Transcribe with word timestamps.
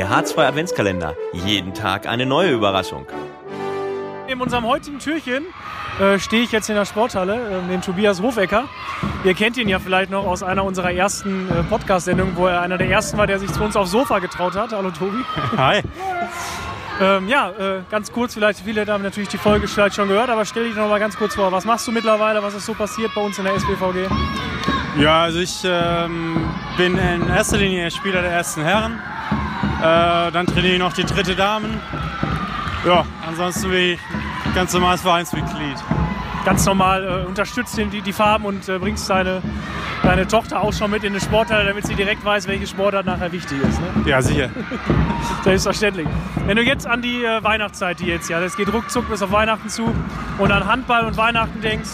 Der 0.00 0.08
H2 0.08 0.46
Adventskalender. 0.46 1.14
Jeden 1.34 1.74
Tag 1.74 2.06
eine 2.06 2.24
neue 2.24 2.52
Überraschung. 2.52 3.04
In 4.28 4.40
unserem 4.40 4.64
heutigen 4.64 4.98
Türchen 4.98 5.44
äh, 6.00 6.18
stehe 6.18 6.42
ich 6.42 6.52
jetzt 6.52 6.70
in 6.70 6.74
der 6.74 6.86
Sporthalle, 6.86 7.34
äh, 7.34 7.68
den 7.68 7.82
Tobias 7.82 8.22
Hofecker. 8.22 8.64
Ihr 9.24 9.34
kennt 9.34 9.58
ihn 9.58 9.68
ja 9.68 9.78
vielleicht 9.78 10.10
noch 10.10 10.24
aus 10.24 10.42
einer 10.42 10.64
unserer 10.64 10.90
ersten 10.90 11.50
äh, 11.50 11.62
Podcast-Sendungen, 11.64 12.34
wo 12.34 12.46
er 12.46 12.62
einer 12.62 12.78
der 12.78 12.88
ersten 12.88 13.18
war, 13.18 13.26
der 13.26 13.40
sich 13.40 13.52
zu 13.52 13.62
uns 13.62 13.76
aufs 13.76 13.90
Sofa 13.90 14.20
getraut 14.20 14.56
hat. 14.56 14.72
Hallo 14.72 14.90
Tobi. 14.90 15.22
Hi. 15.58 15.82
Ähm, 16.98 17.28
ja, 17.28 17.50
äh, 17.50 17.82
ganz 17.90 18.10
kurz, 18.10 18.32
vielleicht 18.32 18.60
viele 18.60 18.86
haben 18.86 19.02
natürlich 19.02 19.28
die 19.28 19.36
Folge 19.36 19.68
vielleicht 19.68 19.96
schon 19.96 20.08
gehört, 20.08 20.30
aber 20.30 20.46
stell 20.46 20.64
dich 20.64 20.76
noch 20.76 20.88
mal 20.88 20.98
ganz 20.98 21.14
kurz 21.14 21.34
vor. 21.34 21.52
Was 21.52 21.66
machst 21.66 21.86
du 21.86 21.92
mittlerweile? 21.92 22.42
Was 22.42 22.54
ist 22.54 22.64
so 22.64 22.72
passiert 22.72 23.14
bei 23.14 23.20
uns 23.20 23.38
in 23.38 23.44
der 23.44 23.52
SBVG? 23.52 24.08
Ja, 24.98 25.24
also 25.24 25.40
ich 25.40 25.60
ähm, 25.62 26.48
bin 26.78 26.96
in 26.96 27.28
erster 27.28 27.58
Linie 27.58 27.90
Spieler 27.90 28.22
der 28.22 28.30
ersten 28.30 28.62
Herren. 28.62 28.98
Äh, 29.80 30.30
dann 30.30 30.46
trainiere 30.46 30.74
ich 30.74 30.78
noch 30.78 30.92
die 30.92 31.04
dritte 31.04 31.34
Damen. 31.34 31.80
Ja, 32.86 33.04
ansonsten 33.26 33.70
bin 33.70 33.92
ich 33.92 34.00
ganz 34.54 34.74
normales 34.74 35.00
Vereinsmitglied. 35.00 35.76
Ganz 36.44 36.66
normal 36.66 37.04
äh, 37.04 37.26
unterstützt 37.26 37.78
die, 37.78 38.02
die 38.02 38.12
Farben 38.12 38.44
und 38.44 38.68
äh, 38.68 38.78
bringst 38.78 39.08
deine, 39.08 39.40
deine 40.02 40.26
Tochter 40.26 40.60
auch 40.60 40.74
schon 40.74 40.90
mit 40.90 41.02
in 41.02 41.14
den 41.14 41.20
Sporthalle, 41.22 41.64
damit 41.64 41.86
sie 41.86 41.94
direkt 41.94 42.22
weiß, 42.22 42.46
welche 42.46 42.66
Sportart 42.66 43.06
nachher 43.06 43.32
wichtig 43.32 43.58
ist. 43.62 43.80
Ne? 43.80 44.10
Ja, 44.10 44.20
sicher. 44.20 44.50
Selbstverständlich. 45.44 46.06
Wenn 46.44 46.56
du 46.56 46.62
jetzt 46.62 46.86
an 46.86 47.00
die 47.00 47.24
äh, 47.24 47.42
Weihnachtszeit, 47.42 48.00
die 48.00 48.06
jetzt 48.06 48.28
ja, 48.28 48.38
das 48.38 48.56
geht 48.56 48.70
ruckzuck 48.70 49.08
bis 49.08 49.22
auf 49.22 49.32
Weihnachten 49.32 49.70
zu, 49.70 49.94
und 50.38 50.52
an 50.52 50.66
Handball 50.66 51.06
und 51.06 51.16
Weihnachten 51.16 51.62
denkst, 51.62 51.90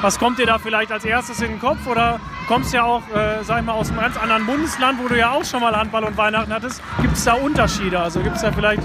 was 0.00 0.18
kommt 0.18 0.38
dir 0.38 0.46
da 0.46 0.58
vielleicht 0.58 0.90
als 0.90 1.04
erstes 1.04 1.40
in 1.40 1.48
den 1.48 1.60
Kopf? 1.60 1.86
Oder 1.86 2.18
kommst 2.50 2.74
ja 2.74 2.82
auch, 2.82 3.02
äh, 3.14 3.44
sag 3.44 3.60
ich 3.60 3.64
mal, 3.64 3.74
aus 3.74 3.90
einem 3.90 4.00
ganz 4.00 4.16
anderen 4.16 4.44
Bundesland, 4.44 4.98
wo 5.00 5.06
du 5.06 5.16
ja 5.16 5.30
auch 5.30 5.44
schon 5.44 5.60
mal 5.60 5.72
Handball 5.72 6.02
und 6.02 6.16
Weihnachten 6.16 6.52
hattest. 6.52 6.82
Gibt 7.00 7.16
es 7.16 7.22
da 7.22 7.34
Unterschiede? 7.34 8.00
Also 8.00 8.18
gibt 8.18 8.34
es 8.34 8.42
da 8.42 8.50
vielleicht 8.50 8.82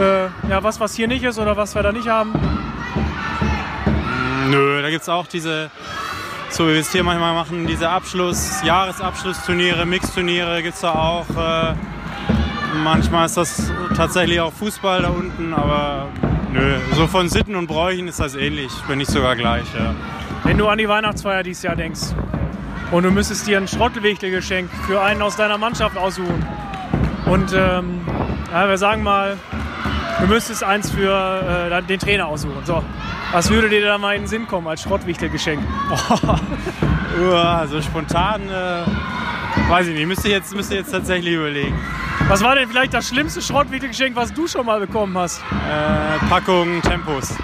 äh, 0.00 0.48
ja, 0.48 0.62
was, 0.62 0.80
was 0.80 0.94
hier 0.94 1.06
nicht 1.06 1.22
ist 1.22 1.38
oder 1.38 1.58
was 1.58 1.74
wir 1.74 1.82
da 1.82 1.92
nicht 1.92 2.08
haben? 2.08 2.32
Nö, 4.48 4.80
da 4.80 4.88
gibt 4.88 5.02
es 5.02 5.10
auch 5.10 5.26
diese, 5.26 5.70
so 6.48 6.68
wie 6.68 6.72
wir 6.72 6.80
es 6.80 6.90
hier 6.90 7.04
manchmal 7.04 7.34
machen, 7.34 7.66
diese 7.66 7.86
Abschluss, 7.86 8.62
Jahresabschlussturniere, 8.64 9.84
Mixturniere 9.84 10.62
gibt 10.62 10.76
es 10.76 10.80
da 10.80 10.92
auch. 10.92 11.26
Äh, 11.36 11.74
manchmal 12.82 13.26
ist 13.26 13.36
das 13.36 13.70
tatsächlich 13.94 14.40
auch 14.40 14.54
Fußball 14.54 15.02
da 15.02 15.10
unten, 15.10 15.52
aber 15.52 16.06
nö, 16.50 16.76
so 16.94 17.06
von 17.06 17.28
Sitten 17.28 17.56
und 17.56 17.66
Bräuchen 17.66 18.08
ist 18.08 18.20
das 18.20 18.36
ähnlich, 18.36 18.72
wenn 18.88 18.96
nicht 18.96 19.10
sogar 19.10 19.36
gleich. 19.36 19.66
Ja. 19.78 19.94
Wenn 20.44 20.56
du 20.56 20.66
an 20.66 20.78
die 20.78 20.88
Weihnachtsfeier 20.88 21.42
dieses 21.42 21.62
Jahr 21.62 21.76
denkst 21.76 22.14
und 22.90 23.02
du 23.04 23.10
müsstest 23.10 23.46
dir 23.46 23.58
ein 23.58 23.68
Schrottwichtelgeschenk 23.68 24.70
für 24.86 25.00
einen 25.00 25.22
aus 25.22 25.36
deiner 25.36 25.58
Mannschaft 25.58 25.96
aussuchen 25.96 26.44
und 27.26 27.52
ähm, 27.52 28.00
ja, 28.50 28.68
wir 28.68 28.78
sagen 28.78 29.02
mal, 29.02 29.36
du 30.20 30.26
müsstest 30.26 30.64
eins 30.64 30.90
für 30.90 31.70
äh, 31.70 31.82
den 31.82 32.00
Trainer 32.00 32.26
aussuchen. 32.26 32.64
So, 32.64 32.82
was 33.32 33.50
würde 33.50 33.68
dir 33.68 33.84
da 33.84 33.98
mal 33.98 34.16
in 34.16 34.22
den 34.22 34.28
Sinn 34.28 34.46
kommen 34.46 34.66
als 34.66 34.82
Schrottwichtelgeschenk? 34.82 35.62
Uah, 37.20 37.66
so 37.68 37.80
spontan, 37.80 38.42
äh, 38.48 39.70
weiß 39.70 39.86
ich 39.88 39.94
nicht, 39.94 40.06
müsste 40.06 40.28
jetzt, 40.28 40.54
müsste 40.54 40.74
jetzt 40.74 40.90
tatsächlich 40.90 41.34
überlegen. 41.34 41.78
Was 42.28 42.42
war 42.42 42.54
denn 42.54 42.68
vielleicht 42.68 42.94
das 42.94 43.08
schlimmste 43.08 43.40
Schrottwichtelgeschenk, 43.42 44.16
was 44.16 44.32
du 44.32 44.46
schon 44.46 44.66
mal 44.66 44.80
bekommen 44.80 45.16
hast? 45.16 45.40
Äh, 45.40 46.26
Packung 46.28 46.82
Tempos. 46.82 47.34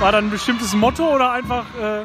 War 0.00 0.12
da 0.12 0.18
ein 0.18 0.30
bestimmtes 0.30 0.74
Motto 0.74 1.14
oder 1.14 1.32
einfach. 1.32 1.64
Äh, 1.80 2.02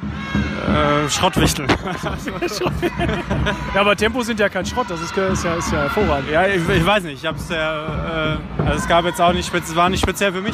Äh, 0.61 1.09
Schrottwichtel. 1.09 1.65
ja, 3.73 3.81
aber 3.81 3.95
Tempos 3.95 4.27
sind 4.27 4.39
ja 4.39 4.47
kein 4.47 4.65
Schrott, 4.65 4.85
das 4.89 5.01
ist, 5.01 5.17
ist, 5.17 5.43
ja, 5.43 5.55
ist 5.55 5.71
ja 5.71 5.79
hervorragend. 5.79 6.29
ja, 6.29 6.45
ich, 6.45 6.61
ich 6.69 6.85
weiß 6.85 7.03
nicht, 7.03 7.23
ich 7.23 7.25
hab's 7.25 7.49
ja, 7.49 8.35
äh, 8.35 8.37
also 8.59 8.77
es 8.77 8.87
gab 8.87 9.03
jetzt 9.05 9.19
auch 9.19 9.33
nicht, 9.33 9.51
es 9.53 9.75
war 9.75 9.89
nicht 9.89 10.01
speziell 10.01 10.31
für 10.31 10.41
mich, 10.41 10.53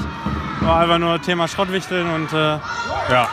war 0.62 0.80
einfach 0.80 0.98
nur 0.98 1.22
Thema 1.22 1.48
Schrottwichteln 1.50 2.10
und 2.10 2.32
äh, 2.32 2.58
ja. 3.12 3.28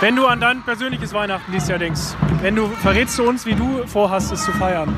Wenn 0.00 0.14
du 0.14 0.26
an 0.26 0.40
dein 0.40 0.62
persönliches 0.62 1.12
Weihnachten 1.12 1.50
dieses 1.52 1.68
Jahr 1.68 1.80
denkst, 1.80 2.00
wenn 2.42 2.54
du 2.54 2.68
verrätst 2.68 3.18
du 3.18 3.28
uns, 3.28 3.44
wie 3.44 3.54
du 3.54 3.82
vorhast, 3.86 4.32
es 4.32 4.44
zu 4.44 4.52
feiern. 4.52 4.94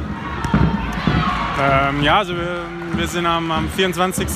Ähm, 1.61 2.03
ja, 2.03 2.19
also 2.19 2.37
wir, 2.37 2.61
wir 2.95 3.09
sind 3.09 3.25
am, 3.27 3.51
am 3.51 3.69
24. 3.71 4.29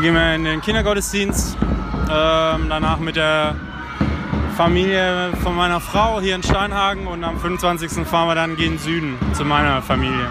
gehen 0.00 0.14
wir 0.14 0.34
in 0.36 0.44
den 0.44 0.60
Kindergottesdienst. 0.60 1.56
Ähm, 2.12 2.66
danach 2.68 2.98
mit 2.98 3.16
der 3.16 3.54
Familie 4.56 5.30
von 5.42 5.54
meiner 5.54 5.80
Frau 5.80 6.20
hier 6.20 6.34
in 6.34 6.42
Steinhagen 6.42 7.06
und 7.06 7.22
am 7.22 7.38
25. 7.38 8.06
fahren 8.06 8.28
wir 8.28 8.34
dann 8.34 8.56
gegen 8.56 8.78
Süden 8.78 9.16
zu 9.32 9.44
meiner 9.44 9.80
Familie 9.80 10.28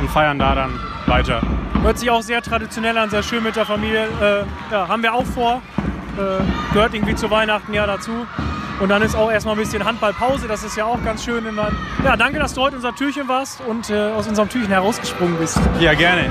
und 0.00 0.08
feiern 0.10 0.38
da 0.38 0.54
dann 0.54 0.80
weiter. 1.06 1.42
Hört 1.82 1.98
sich 1.98 2.10
auch 2.10 2.22
sehr 2.22 2.42
traditionell 2.42 2.96
an, 2.96 3.10
sehr 3.10 3.22
schön 3.22 3.42
mit 3.42 3.56
der 3.56 3.66
Familie. 3.66 4.08
Äh, 4.20 4.72
ja, 4.72 4.88
haben 4.88 5.02
wir 5.02 5.14
auch 5.14 5.26
vor. 5.26 5.62
Äh, 6.16 6.72
gehört 6.72 6.94
irgendwie 6.94 7.14
zu 7.14 7.30
Weihnachten 7.30 7.72
ja 7.72 7.86
dazu. 7.86 8.26
Und 8.80 8.88
dann 8.88 9.02
ist 9.02 9.14
auch 9.14 9.30
erstmal 9.30 9.54
ein 9.54 9.60
bisschen 9.60 9.84
Handballpause, 9.84 10.48
das 10.48 10.64
ist 10.64 10.76
ja 10.76 10.86
auch 10.86 11.02
ganz 11.04 11.22
schön. 11.22 11.44
Wenn 11.44 11.54
man 11.54 11.76
ja, 12.02 12.16
danke, 12.16 12.38
dass 12.38 12.54
du 12.54 12.62
heute 12.62 12.76
unser 12.76 12.94
Türchen 12.94 13.28
warst 13.28 13.60
und 13.60 13.90
äh, 13.90 14.10
aus 14.10 14.26
unserem 14.26 14.48
Türchen 14.48 14.70
herausgesprungen 14.70 15.36
bist. 15.38 15.60
Ja, 15.80 15.92
gerne. 15.92 16.30